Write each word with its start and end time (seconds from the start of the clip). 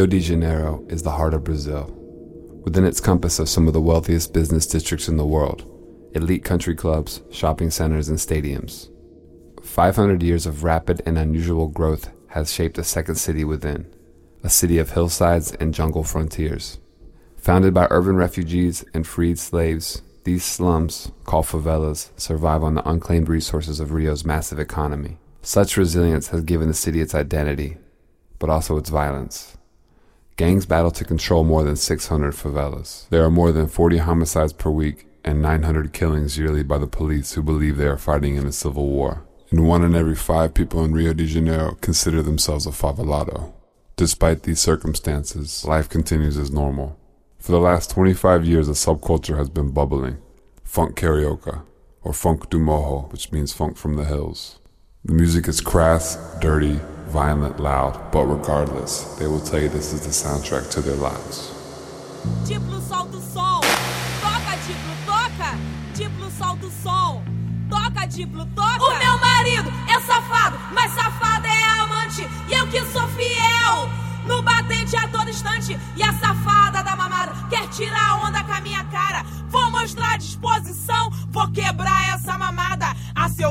Rio 0.00 0.06
de 0.06 0.18
Janeiro 0.18 0.82
is 0.88 1.02
the 1.02 1.10
heart 1.10 1.34
of 1.34 1.44
Brazil. 1.44 1.94
Within 2.64 2.86
its 2.86 3.00
compass 3.00 3.38
are 3.38 3.44
some 3.44 3.66
of 3.66 3.74
the 3.74 3.82
wealthiest 3.82 4.32
business 4.32 4.66
districts 4.66 5.08
in 5.08 5.18
the 5.18 5.26
world 5.26 5.62
elite 6.14 6.42
country 6.42 6.74
clubs, 6.74 7.20
shopping 7.30 7.70
centers, 7.70 8.08
and 8.08 8.16
stadiums. 8.16 8.88
500 9.62 10.22
years 10.22 10.46
of 10.46 10.64
rapid 10.64 11.02
and 11.04 11.18
unusual 11.18 11.68
growth 11.68 12.08
has 12.28 12.50
shaped 12.50 12.78
a 12.78 12.82
second 12.82 13.16
city 13.16 13.44
within, 13.44 13.94
a 14.42 14.48
city 14.48 14.78
of 14.78 14.92
hillsides 14.92 15.52
and 15.60 15.74
jungle 15.74 16.02
frontiers. 16.02 16.78
Founded 17.36 17.74
by 17.74 17.86
urban 17.90 18.16
refugees 18.16 18.82
and 18.94 19.06
freed 19.06 19.38
slaves, 19.38 20.00
these 20.24 20.44
slums, 20.44 21.12
called 21.26 21.44
favelas, 21.44 22.08
survive 22.16 22.62
on 22.62 22.72
the 22.72 22.88
unclaimed 22.88 23.28
resources 23.28 23.80
of 23.80 23.92
Rio's 23.92 24.24
massive 24.24 24.58
economy. 24.58 25.18
Such 25.42 25.76
resilience 25.76 26.28
has 26.28 26.40
given 26.40 26.68
the 26.68 26.74
city 26.74 27.02
its 27.02 27.14
identity, 27.14 27.76
but 28.38 28.48
also 28.48 28.78
its 28.78 28.88
violence. 28.88 29.58
Gangs 30.40 30.64
battle 30.64 30.90
to 30.92 31.04
control 31.04 31.44
more 31.44 31.62
than 31.64 31.76
600 31.76 32.32
favelas. 32.32 33.06
There 33.10 33.22
are 33.22 33.30
more 33.30 33.52
than 33.52 33.68
40 33.68 33.98
homicides 33.98 34.54
per 34.54 34.70
week 34.70 35.06
and 35.22 35.42
900 35.42 35.92
killings 35.92 36.38
yearly 36.38 36.62
by 36.62 36.78
the 36.78 36.86
police 36.86 37.34
who 37.34 37.42
believe 37.42 37.76
they 37.76 37.84
are 37.86 37.98
fighting 37.98 38.36
in 38.36 38.46
a 38.46 38.50
civil 38.50 38.88
war. 38.88 39.22
And 39.50 39.68
one 39.68 39.84
in 39.84 39.94
every 39.94 40.14
five 40.14 40.54
people 40.54 40.82
in 40.82 40.94
Rio 40.94 41.12
de 41.12 41.26
Janeiro 41.26 41.76
consider 41.82 42.22
themselves 42.22 42.66
a 42.66 42.70
favelado. 42.70 43.52
Despite 43.96 44.44
these 44.44 44.60
circumstances, 44.60 45.66
life 45.66 45.90
continues 45.90 46.38
as 46.38 46.50
normal. 46.50 46.98
For 47.38 47.52
the 47.52 47.60
last 47.60 47.90
25 47.90 48.46
years, 48.46 48.66
a 48.66 48.72
subculture 48.72 49.36
has 49.36 49.50
been 49.50 49.72
bubbling 49.72 50.22
funk 50.64 50.96
carioca, 50.96 51.64
or 52.00 52.14
funk 52.14 52.48
du 52.48 52.58
mojo, 52.58 53.12
which 53.12 53.30
means 53.30 53.52
funk 53.52 53.76
from 53.76 53.96
the 53.96 54.06
hills. 54.06 54.58
The 55.04 55.12
music 55.12 55.48
is 55.48 55.60
crass, 55.60 56.16
dirty, 56.40 56.80
violent, 57.10 57.58
loud, 57.58 57.98
but 58.12 58.24
regardless, 58.26 59.02
they 59.18 59.26
will 59.26 59.40
tell 59.40 59.60
you 59.60 59.68
this 59.68 59.92
is 59.92 60.00
the 60.02 60.10
soundtrack 60.10 60.70
to 60.70 60.80
their 60.80 60.96
lives. 60.96 61.50
Diplo 62.44 62.80
solta 62.80 63.16
o 63.16 63.20
som. 63.20 63.60
Toca, 64.20 64.56
Diplo, 64.66 64.94
toca. 65.06 65.58
Diplo 65.94 66.30
solta 66.38 66.66
o 66.66 66.70
som. 66.82 67.22
Toca, 67.68 68.06
Diplo, 68.06 68.46
toca. 68.54 68.84
O 68.84 68.98
meu 68.98 69.18
marido 69.18 69.72
é 69.88 70.00
safado, 70.00 70.58
mas 70.72 70.92
safada 70.92 71.48
é 71.48 71.64
amante. 71.80 72.28
E 72.48 72.52
eu 72.52 72.66
que 72.68 72.80
sou 72.92 73.06
fiel. 73.08 73.88
No 74.26 74.42
batente 74.42 74.96
a 74.96 75.08
todo 75.08 75.30
instante. 75.30 75.78
E 75.96 76.02
a 76.02 76.12
safada 76.12 76.82
da 76.82 76.94
mamada 76.94 77.32
quer 77.48 77.66
tirar 77.68 78.10
a 78.10 78.26
onda 78.26 78.44
com 78.44 78.52
a 78.52 78.60
minha 78.60 78.84
cara. 78.84 79.24
Vou 79.48 79.70
mostrar 79.70 80.16
disposição, 80.18 81.10
vou 81.30 81.48
quebrar 81.48 82.02
essa 82.04 82.09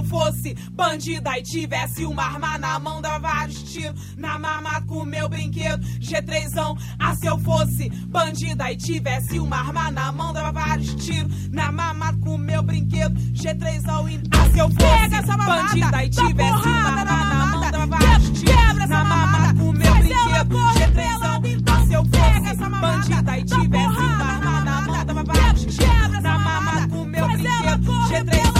fosse 0.10 0.56
bandida 0.72 1.38
e 1.38 1.44
tivesse 1.44 2.04
uma 2.04 2.24
arma 2.24 2.58
na 2.58 2.80
mão, 2.80 3.02
dava 3.02 3.20
vários 3.20 3.62
tiros 3.72 4.16
na 4.18 4.40
mamada 4.40 4.86
com 4.86 5.06
meu 5.06 5.30
brinquedo 5.30 5.86
G3ão. 6.00 6.78
Ah, 6.98 7.16
se 7.16 7.28
eu 7.28 7.38
fosse 7.38 7.90
bandida 8.08 8.72
e 8.72 8.76
tivesse 8.76 9.40
uma 9.40 9.58
arma 9.58 9.92
na 9.92 10.12
mão, 10.12 10.34
dava 10.34 10.52
vários 10.52 10.96
tiros 10.96 11.50
na 11.52 11.72
mamada 11.72 12.18
com 12.18 12.38
meu 12.38 12.64
brinquedo 12.64 13.16
G3ão. 13.34 14.10
E 14.10 14.20
ah, 14.32 14.50
se 14.52 14.58
eu 14.58 14.70
fosse 14.70 15.38
bandida 15.38 16.04
e 16.04 16.10
tivesse 16.10 16.68
uma 16.68 16.88
arma 16.88 17.06
na 17.06 17.46
mão, 17.46 17.72
dava 17.72 17.86
vários 17.86 18.30
tiros 18.32 18.90
na 18.90 19.04
mamada 19.04 19.60
com 19.60 19.72
meu 19.72 19.94
brinquedo 19.94 20.56
G3ão. 20.74 21.64
Ah, 21.68 21.86
se 21.86 21.94
eu 21.94 22.06
fosse 22.06 22.56
bandida 22.82 23.38
e 23.38 23.44
tivesse 23.44 23.98
uma 24.00 24.26
arma 24.26 24.62
na 24.62 24.82
mão, 24.82 25.06
dava 25.06 25.24
vários 25.24 25.76
tiros 25.76 26.24
na 26.24 26.40
mamada 26.40 26.88
com 26.88 27.06
meu 27.06 27.28
brinquedo 27.28 27.84
G3ão. 28.10 28.59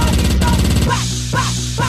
back, 0.90 1.06
back, 1.32 1.78
back. 1.78 1.89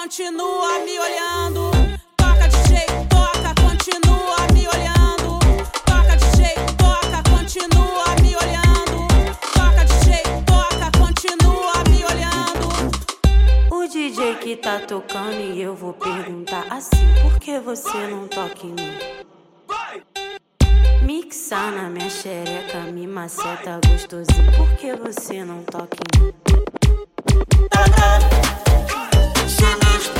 continua 0.06 0.80
me 0.86 1.00
olhando. 1.00 1.72
Toca 2.16 2.48
DJ, 2.48 2.86
toca, 3.10 3.56
continua 3.60 4.38
me 4.54 4.68
olhando. 4.68 5.40
Toca 5.84 6.16
DJ, 6.16 6.54
toca, 6.78 7.24
continua 7.28 8.16
me 8.22 8.36
olhando. 8.36 9.08
Toca 9.52 9.84
DJ, 9.84 10.22
toca, 10.46 10.92
continua 11.00 11.84
me 11.90 12.06
olhando. 12.06 12.68
O 13.72 13.88
DJ 13.88 14.36
que 14.36 14.56
tá 14.56 14.78
tocando 14.78 15.42
e 15.42 15.60
eu 15.60 15.74
vou 15.74 15.94
perguntar 15.94 16.68
assim: 16.70 17.16
por 17.24 17.40
que 17.40 17.60
você 17.60 18.08
não 18.08 18.28
toca 18.28 18.64
em 18.64 18.74
mim? 18.74 18.98
Mixar 21.02 21.72
na 21.72 21.90
minha 21.90 22.12
xereca, 22.12 22.82
me 22.92 23.08
maceta 23.08 23.80
gostosinho. 23.84 24.52
Por 24.56 24.70
que 24.78 24.96
você 24.96 25.44
não 25.44 25.64
toca 25.64 25.98
em 25.98 26.26
mim? 26.26 26.34
Tá, 27.72 27.84
tá. 27.86 29.15
Thank 29.66 30.08
you. 30.08 30.15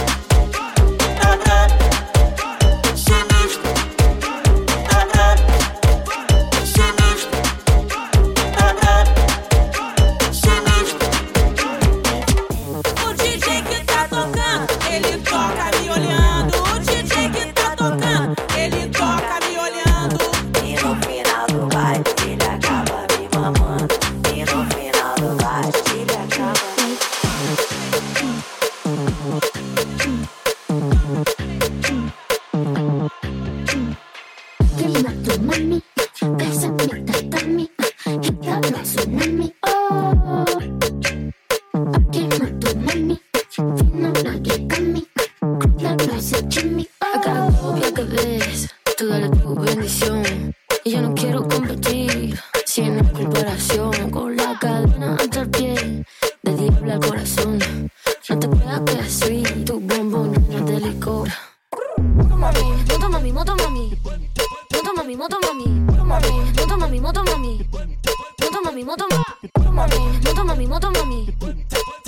mami, 69.76 70.00
moto 70.24 70.44
mami, 70.46 70.68
moto 70.68 70.90
mami. 70.92 71.20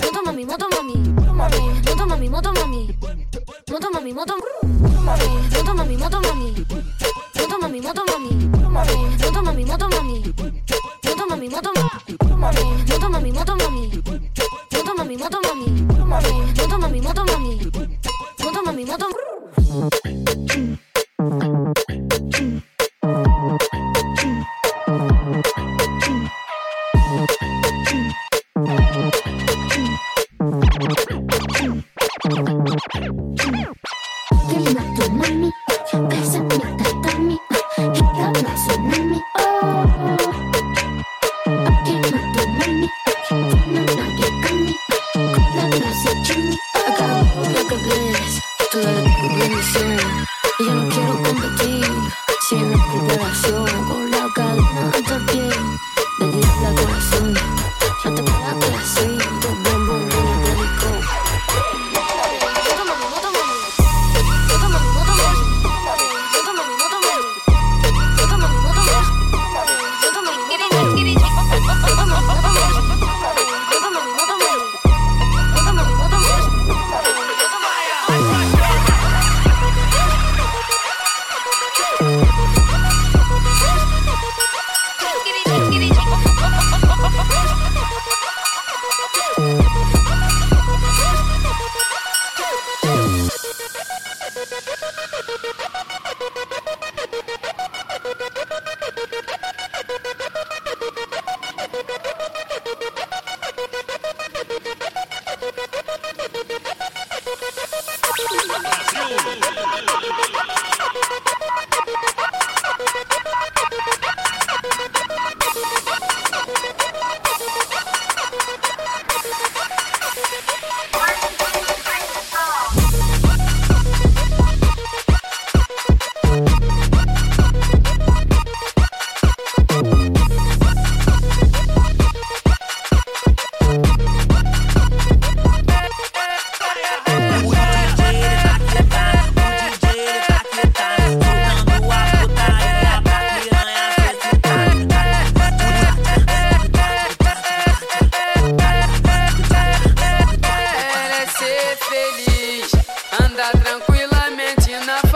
Moto 0.00 0.20
mami, 0.24 0.44
moto 0.44 0.66
mami. 0.72 0.96
Moto 1.86 2.06
mami, 2.06 2.28
moto 2.28 2.50
mami. 2.52 2.82
Moto 3.70 3.88
mami, 3.92 4.12
moto 4.12 4.34
mami. 4.36 4.52
Moto 4.68 5.00
mami, 5.02 5.42
moto 5.52 5.74
mami, 5.74 5.96
moto 5.96 6.18
mami. 6.20 6.67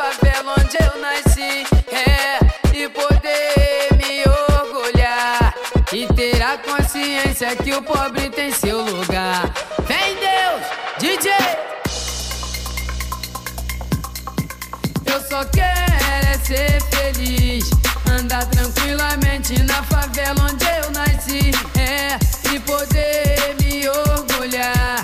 Favela 0.02 0.54
onde 0.58 0.76
eu 0.76 1.00
nasci. 1.00 1.64
É, 1.92 2.76
e 2.76 2.88
poder 2.88 3.88
me 3.96 4.24
orgulhar. 4.28 5.54
E 5.92 6.06
ter 6.14 6.42
a 6.42 6.58
consciência 6.58 7.54
que 7.56 7.72
o 7.72 7.82
pobre 7.82 8.30
tem 8.30 8.50
seu 8.52 8.82
lugar. 8.82 9.52
Vem 9.86 10.16
Deus, 10.16 10.62
DJ! 10.98 11.32
Eu 15.06 15.20
só 15.28 15.44
quero 15.44 16.28
é 16.28 16.38
ser 16.38 16.82
feliz. 16.90 17.70
Andar 18.10 18.44
tranquilamente 18.46 19.62
na 19.62 19.82
favela 19.84 20.46
onde 20.50 20.64
eu 20.64 20.90
nasci. 20.90 21.50
É, 21.78 22.18
e 22.54 22.60
poder 22.60 23.56
me 23.60 23.88
orgulhar. 23.88 25.01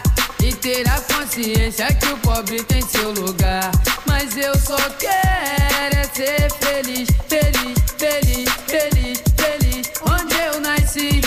Ter 0.68 0.86
a 0.86 1.00
consciência 1.00 1.86
que 1.94 2.08
o 2.08 2.18
pobre 2.18 2.62
tem 2.64 2.82
seu 2.82 3.10
lugar. 3.12 3.70
Mas 4.06 4.36
eu 4.36 4.54
só 4.58 4.76
quero 4.98 5.96
é 5.96 6.04
ser 6.12 6.52
feliz, 6.60 7.08
feliz, 7.26 7.78
feliz, 7.96 8.50
feliz, 8.66 9.22
feliz. 9.34 9.90
Onde 10.02 10.34
eu 10.34 10.60
nasci. 10.60 11.22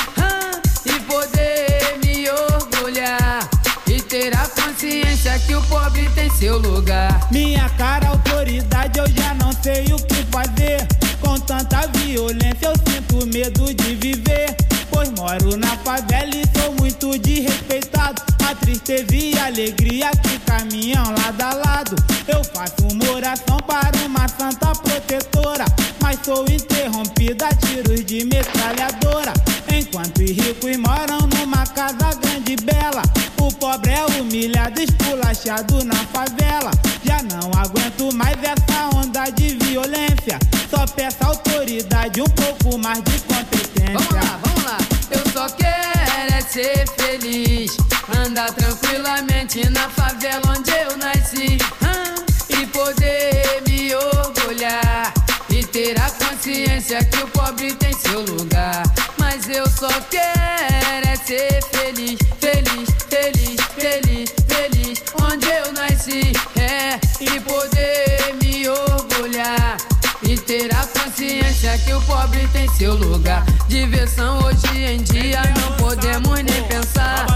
E 0.85 0.99
poder 1.07 1.97
me 2.05 2.29
orgulhar. 2.29 3.49
E 3.87 3.99
ter 3.99 4.31
a 4.37 4.47
consciência 4.47 5.39
que 5.39 5.55
o 5.55 5.61
pobre 5.63 6.07
tem 6.13 6.29
seu 6.29 6.59
lugar. 6.59 7.27
Minha 7.31 7.67
cara, 7.69 8.09
autoridade, 8.09 8.99
eu 8.99 9.07
já 9.09 9.33
não 9.33 9.51
sei 9.53 9.91
o 9.91 9.97
que 10.05 10.23
fazer. 10.25 10.87
Com 11.19 11.39
tanta 11.39 11.87
violência, 11.97 12.67
eu 12.67 12.75
sinto 12.75 13.25
medo 13.25 13.73
de 13.73 13.95
viver. 13.95 14.55
Pois 14.91 15.09
moro 15.13 15.57
na 15.57 15.75
favela 15.77 16.29
e 16.29 16.43
sou 16.59 16.73
muito 16.73 17.17
desrespeitado. 17.17 18.30
A 18.51 18.55
tristeza 18.55 19.15
e 19.15 19.39
alegria 19.39 20.11
que 20.11 20.37
caminham 20.39 21.05
lado 21.05 21.41
a 21.41 21.53
lado. 21.53 21.95
Eu 22.27 22.43
faço 22.43 22.85
uma 22.91 23.11
oração 23.11 23.57
para 23.65 23.97
uma 24.05 24.27
santa 24.27 24.73
protetora. 24.73 25.63
Mas 26.01 26.19
sou 26.25 26.43
interrompida 26.49 27.47
a 27.47 27.55
tiros 27.55 28.03
de 28.03 28.25
metralhadora. 28.25 29.31
Enquanto 29.73 30.17
os 30.17 30.31
ricos 30.31 30.75
moram 30.75 31.19
numa 31.33 31.65
casa 31.67 32.13
grande 32.19 32.51
e 32.51 32.55
bela. 32.57 33.03
O 33.39 33.53
pobre 33.53 33.89
é 33.89 34.05
humilhado, 34.19 34.81
esculachado 34.81 35.85
na 35.85 35.95
favela. 36.11 36.71
Já 37.05 37.23
não 37.23 37.51
aguento 37.57 38.13
mais 38.13 38.37
essa 38.43 38.89
onda 38.97 39.29
de 39.29 39.55
violência. 39.63 40.37
Só 40.69 40.85
peço 40.87 41.23
autoridade, 41.23 42.19
um 42.19 42.25
pouco 42.25 42.77
mais 42.77 43.01
de 43.01 43.17
competência. 43.21 43.93
Vamos 43.93 44.13
lá, 44.13 44.39
vamos 44.43 44.63
lá. 44.65 44.77
Eu 45.09 45.31
só 45.31 45.47
quero 45.55 46.33
é 46.33 46.41
ser 46.41 46.85
feliz. 46.97 47.90
Andar 48.17 48.51
tranquilamente 48.53 49.67
na 49.69 49.89
favela 49.89 50.41
onde 50.57 50.71
eu 50.71 50.97
nasci. 50.97 51.57
ah, 51.83 52.15
E 52.49 52.65
poder 52.67 53.61
me 53.67 53.93
orgulhar. 53.95 55.13
E 55.49 55.63
ter 55.65 55.99
a 55.99 56.09
consciência 56.11 57.03
que 57.05 57.17
o 57.23 57.27
pobre 57.29 57.73
tem 57.75 57.93
seu 57.93 58.21
lugar. 58.21 58.83
Mas 59.17 59.47
eu 59.49 59.67
só 59.69 59.89
quero 60.09 61.07
é 61.07 61.15
ser 61.15 61.59
feliz, 61.71 62.19
feliz, 62.39 62.89
feliz, 63.09 63.59
feliz, 63.77 64.33
feliz. 64.47 65.03
Onde 65.21 65.47
eu 65.47 65.73
nasci. 65.73 66.31
É, 66.57 66.99
e 67.19 67.39
poder 67.41 68.35
me 68.41 68.67
orgulhar. 68.69 69.77
E 70.23 70.37
ter 70.37 70.69
a 70.75 70.85
consciência 70.87 71.77
que 71.79 71.93
o 71.93 72.01
pobre 72.01 72.47
tem 72.53 72.67
seu 72.69 72.93
lugar. 72.95 73.43
Diversão 73.67 74.39
hoje 74.43 74.77
em 74.83 75.01
dia 75.03 75.41
não 75.59 75.77
podemos 75.77 76.35
nem 76.43 76.63
pensar. 76.67 77.30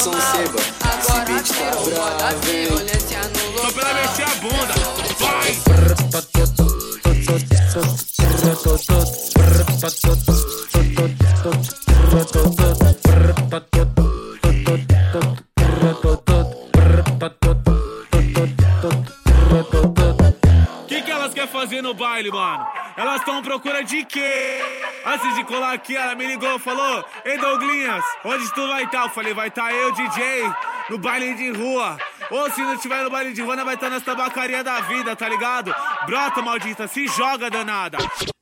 São. 0.00 0.12
Seba. 0.12 0.58
Esse 0.58 1.12
Agora 1.12 1.24
beat 1.26 1.48
tá 1.48 1.54
bravo, 1.54 2.40
violência 2.40 3.20
no 3.28 3.58
Só 3.58 3.70
pra 3.72 3.88
local. 3.88 4.02
mexer 4.02 4.22
a 4.22 4.34
bunda. 4.36 4.74
Vai! 5.18 6.60
O 20.82 20.86
que, 20.86 21.02
que 21.02 21.10
elas 21.10 21.32
querem 21.34 21.48
fazer 21.50 21.82
no 21.82 21.94
baile, 21.94 22.30
mano? 22.30 22.66
Elas 22.96 23.16
estão 23.20 23.38
à 23.38 23.42
procura 23.42 23.82
de 23.82 24.04
quê? 24.04 24.60
Antes 25.12 25.34
de 25.34 25.42
colar 25.42 25.72
aqui, 25.72 25.96
ela 25.96 26.14
me 26.14 26.24
ligou 26.24 26.56
falou: 26.60 27.04
Ei, 27.24 27.36
Douglinhas, 27.36 28.04
onde 28.24 28.48
tu 28.54 28.64
vai 28.68 28.84
estar? 28.84 29.06
Eu 29.06 29.10
falei: 29.10 29.34
Vai 29.34 29.48
estar 29.48 29.74
eu, 29.74 29.90
DJ, 29.90 30.48
no 30.88 30.98
baile 30.98 31.34
de 31.34 31.50
rua. 31.50 31.98
Ou 32.30 32.48
se 32.52 32.60
não 32.60 32.76
tiver 32.76 33.02
no 33.02 33.10
baile 33.10 33.32
de 33.32 33.42
rua, 33.42 33.56
vai 33.64 33.74
estar 33.74 33.90
nas 33.90 34.04
tabacarias 34.04 34.62
da 34.62 34.82
vida, 34.82 35.16
tá 35.16 35.28
ligado? 35.28 35.74
Brota, 36.06 36.40
maldita, 36.40 36.86
se 36.86 37.08
joga, 37.08 37.50
danada. 37.50 37.98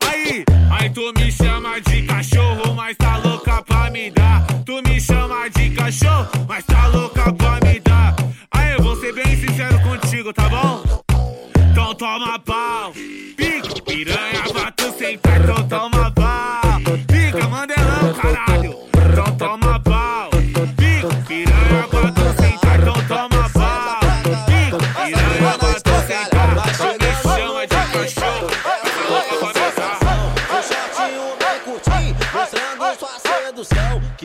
Aí, 0.07 0.45
aí 0.79 0.91
tu 0.91 1.11
me 1.17 1.33
chama 1.33 1.81
de 1.81 2.03
cachorro, 2.03 2.75
mas 2.75 2.95
tá 2.99 3.17
louca 3.17 3.63
pra 3.63 3.91
me 3.91 4.11
dar. 4.11 4.47
Tu 4.67 4.83
me 4.87 5.01
chama 5.01 5.49
de 5.49 5.71
cachorro, 5.71 6.29
mas 6.47 6.67
tá 6.67 6.87
louca 6.89 7.33
pra 7.33 7.61
me 7.67 7.81
dar. 7.81 8.15
Aí, 8.51 8.75
eu 8.75 8.83
vou 8.83 8.95
ser 8.97 9.15
bem 9.15 9.25
sincero 9.25 9.81
contigo, 9.81 10.35
tá 10.35 10.47
bom? 10.51 11.08
Então 11.79 11.95
toma 11.95 12.41
pau. 12.41 12.93
Pica, 13.37 13.83
piranha, 13.87 14.43
pra 14.53 14.73
tu 14.73 14.91
sentar, 14.99 15.41
então 15.41 15.69
toma 15.69 16.11
pau. 16.11 16.68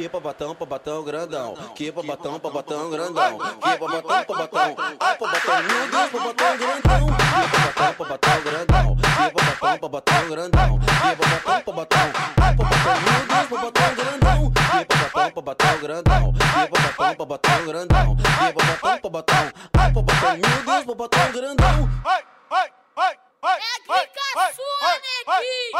Que 0.03 0.10
babatão, 0.10 0.53
babatão 0.53 1.01
grandão. 1.01 1.53
Que 1.74 1.89
babatão, 1.89 2.38
babatão 2.38 2.89
grandão. 2.89 3.38
Que 3.38 3.77
babatão, 3.77 4.25
babatão. 4.27 4.75
Ai, 5.00 5.17
babatão, 5.17 5.63
meu 5.63 5.88
Deus, 5.88 6.12
babatão 6.12 6.57
grandão. 6.57 7.07
Que 7.07 7.48
babatão, 7.48 7.93
babatão 7.98 8.41
grandão. 8.41 8.98
Que 8.98 9.31
babatão, 9.31 9.79
babatão 9.79 10.27
grandão. 10.27 10.79
Que 10.79 11.15
babatão, 11.15 11.63
babatão. 11.65 12.12
Ai, 12.36 12.53
babatão, 12.53 12.95
meu 13.00 13.27
Deus, 13.27 13.48
babatão 13.48 13.95
grandão. 13.95 14.51
Que 14.51 14.83
babatão, 14.83 15.31
babatão 15.31 15.79
grandão. 15.79 16.33
Que 16.33 16.67
babatão, 16.67 17.15
babatão 17.15 17.65
grandão. 17.65 18.15
Que 18.17 18.51
babatão, 18.51 19.00
babatão. 19.00 19.51
Ai, 19.77 19.91
babatão, 19.93 20.31
meu 20.33 20.63
Deus, 20.65 20.83
babatão 20.83 21.31
grandão. 21.31 21.89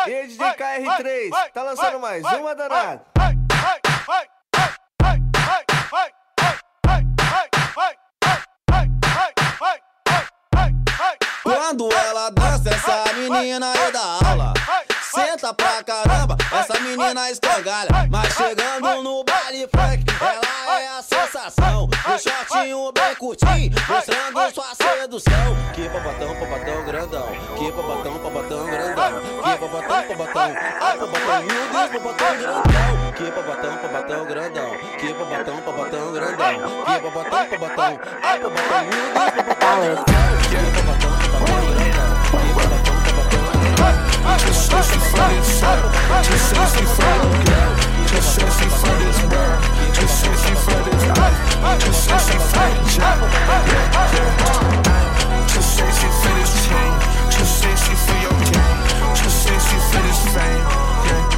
E 0.05 0.11
aí, 0.11 0.27
DJ 0.27 0.53
KR3, 0.53 1.51
tá 1.53 1.63
lançando 1.63 1.99
mais 1.99 2.23
uma 2.23 2.55
danada. 2.55 3.05
Quando 11.43 11.91
ela 11.91 12.29
dança, 12.29 12.70
essa 12.70 13.13
menina 13.13 13.74
é 13.75 13.91
da 13.91 14.00
aula. 14.00 14.53
Senta 15.12 15.53
pra 15.53 15.84
caramba, 15.84 16.38
essa 16.51 16.79
menina 16.79 17.32
escangalha. 17.32 17.89
Mas 18.10 18.34
chegando 18.34 19.03
no 19.03 19.24
baile 19.24 19.67
funk, 19.67 20.02
sensação. 21.13 21.86
O 21.86 22.17
shortinho 22.17 22.91
bem 22.91 23.15
curtinho, 23.15 23.72
mostrando 23.88 24.53
sua 24.53 24.75
sedução. 24.75 25.56
Que 25.73 25.88
babatão, 25.89 26.34
babatão 26.39 26.86
grandão. 26.86 27.28
Que 27.58 27.71
babatão, 27.71 28.17
babatão 28.17 28.65
grandão. 28.65 29.21
Que 29.43 29.58
babatão, 29.58 30.08
babatão. 30.08 30.52
Ai, 30.82 30.97
babatão, 30.97 31.43
meu 31.43 31.63
Deus, 31.71 31.91
babatão 31.91 32.38
grandão. 32.38 32.63
Que 33.15 33.32
babatão, 33.32 33.78
babatão 33.82 34.26
grandão. 34.26 34.69
Que 34.99 35.13
babatão, 35.13 35.62
babatão 35.62 36.12
grandão. 36.13 36.54
Que 36.86 36.99
babatão, 36.99 37.47
babatão. 37.49 37.99
Ai, 38.23 38.39
babatão, 38.39 38.82
meu 38.84 39.06
Deus, 39.13 39.32
babatão 39.38 39.76
grandão. 39.82 40.06
Que 40.49 40.58
babatão, 40.73 41.12
babatão 41.34 41.62
grandão. 41.73 42.10
Que 42.32 42.47
babatão, 42.54 42.95
babatão 43.06 43.41
grandão. 43.52 43.93
Just 44.39 44.71
sexy 44.71 44.99
for 44.99 45.30
this 45.30 45.62
world. 45.62 45.91
Just 46.23 46.45
sexy 46.56 46.86
for 46.86 47.15
the 47.21 47.52
girl. 47.52 47.92
Just 48.13 48.36
says 48.36 48.54
she 48.60 48.69
for. 48.69 48.93
Just 49.93 50.21
says 50.21 50.39
she. 50.43 50.54
Just 51.80 52.04
says 52.06 52.23
she 52.28 52.38
for. 52.38 52.73
Just 55.47 55.69
says 55.78 55.95
she 55.99 56.08
for 56.21 56.34
this 56.38 56.54
chain. 56.67 56.93
Your 58.21 58.38
game. 58.45 58.80
Just 59.15 59.43
says 59.43 59.63
she 59.67 59.78
for 59.91 60.02
this 60.04 60.21
fame. 60.34 60.63
Yeah. 61.08 61.33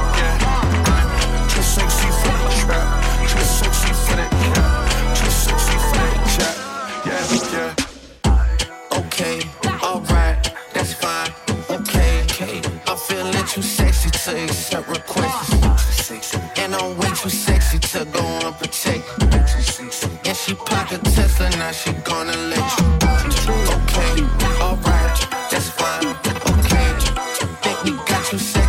to 28.30 28.36
say 28.40 28.65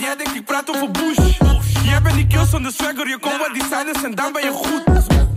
jij 0.00 0.16
denkt 0.16 0.34
ik 0.34 0.44
praat 0.44 0.70
over 0.70 0.90
Bush. 0.90 1.38
Jij 1.84 2.02
bent 2.02 2.14
die 2.14 2.26
kills 2.26 2.48
van 2.48 2.62
de 2.62 2.72
swagger, 2.72 3.08
je 3.08 3.18
komt 3.18 3.38
wat 3.38 3.54
designers 3.54 4.02
en 4.02 4.14
dan 4.14 4.32
ben 4.32 4.42
je 4.42 4.50
goed. 4.50 4.82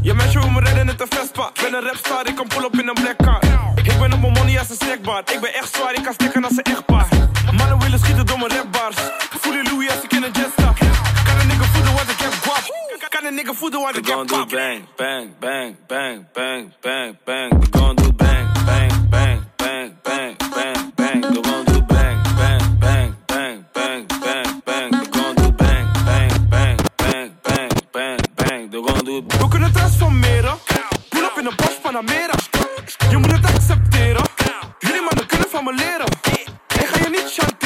Je 0.02 0.14
meisje 0.14 0.40
wil 0.40 0.50
me 0.50 0.60
redden 0.60 0.86
met 0.86 1.02
een 1.02 1.08
Ik 1.08 1.62
Ben 1.62 1.74
een 1.74 1.82
rapstar, 1.82 2.28
ik 2.28 2.36
kan 2.36 2.48
pull 2.48 2.64
op 2.64 2.74
in 2.74 2.88
een 2.88 2.94
black 2.94 3.18
car. 3.18 3.42
Ik 3.76 3.98
ben 4.00 4.14
op 4.14 4.20
mijn 4.22 4.34
money 4.34 4.60
als 4.60 4.70
een 4.70 4.76
snackbar. 4.76 5.20
Ik 5.20 5.40
ben 5.42 5.54
echt 5.54 5.76
zwaar, 5.76 5.94
ik 5.94 6.04
kan 6.04 6.14
stikken 6.14 6.43
Je 31.94 33.18
moet 33.18 33.32
het 33.32 33.46
accepteren. 33.46 34.26
Jullie 34.80 35.02
mannen 35.02 35.28
kunnen 35.28 35.50
van 35.50 35.64
me 35.64 35.74
leren. 35.74 36.08
Ik 36.80 36.86
ga 36.86 37.04
je 37.04 37.10
niet 37.10 37.34
chanteren. 37.34 37.63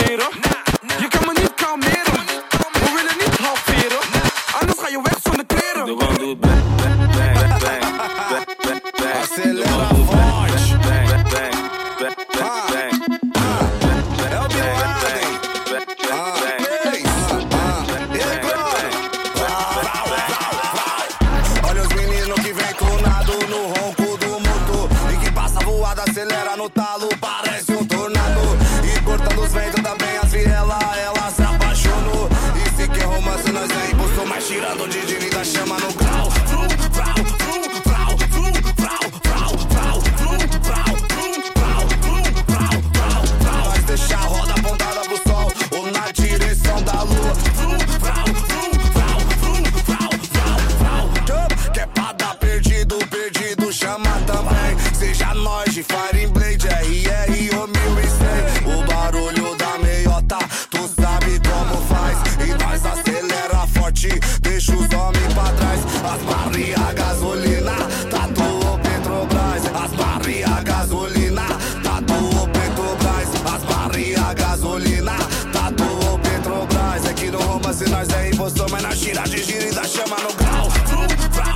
Gira 79.08 79.24
de 79.24 79.42
giro 79.42 79.70
e 79.70 79.72
da 79.72 79.86
chama 79.86 80.18
no 80.18 80.34
grau. 80.34 80.70
Fru, 80.70 81.08
prau, 81.32 81.56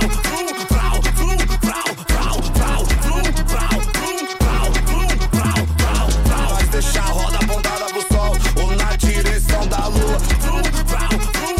a 6.98 7.02
roda 7.12 7.36
apontada 7.36 7.84
pro 7.92 8.00
sol 8.10 8.32
ou 8.56 8.74
na 8.74 8.96
direção 8.96 9.66
da 9.66 9.86
lua. 9.88 10.18
Fru, 10.40 10.62
prau, 10.86 11.10
fru, 11.34 11.52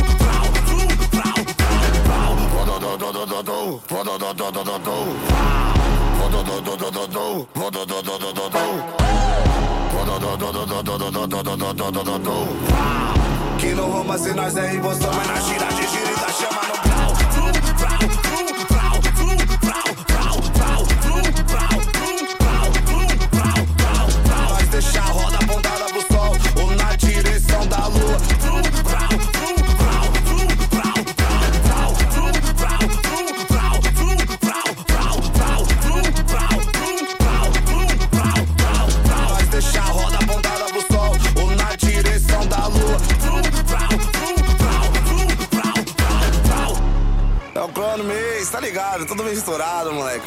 Wow. 12.72 13.21
Aqui 13.62 13.74
no 13.74 14.18
se 14.18 14.34
nós 14.34 14.56
é 14.56 14.74
impostor, 14.74 15.14
mas 15.14 15.28
na 15.28 15.36
cidade 15.40 15.91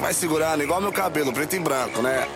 Vai 0.05 0.13
segurando, 0.13 0.59
né? 0.59 0.65
igual 0.65 0.79
meu 0.79 0.91
cabelo, 0.91 1.33
preto 1.33 1.55
e 1.55 1.59
branco, 1.59 1.99
né? 1.99 2.27